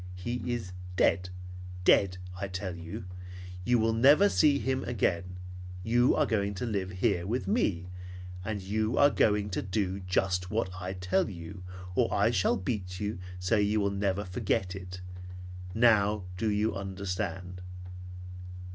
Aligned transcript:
He 0.15 0.41
is 0.51 0.73
dead. 0.95 1.29
Dead, 1.83 2.17
I 2.35 2.47
tell 2.47 2.75
you! 2.75 3.05
You 3.63 3.77
will 3.77 3.93
never 3.93 4.29
see 4.29 4.57
him 4.57 4.83
again. 4.85 5.37
You 5.83 6.15
are 6.15 6.25
going 6.25 6.55
to 6.55 6.65
live 6.65 6.89
here 6.89 7.27
with 7.27 7.47
me, 7.47 7.85
and 8.43 8.63
you 8.63 8.97
are 8.97 9.11
going 9.11 9.51
to 9.51 9.61
do 9.61 9.99
just 9.99 10.49
what 10.49 10.71
I 10.79 10.93
tell 10.93 11.29
you 11.29 11.61
or 11.93 12.11
I 12.11 12.31
shall 12.31 12.57
beat 12.57 12.99
you 12.99 13.19
so 13.37 13.57
you 13.57 13.79
will 13.79 13.91
never 13.91 14.25
forget 14.25 14.75
it. 14.75 15.01
Now 15.75 16.23
do 16.35 16.49
you 16.49 16.73
understand?" 16.75 17.61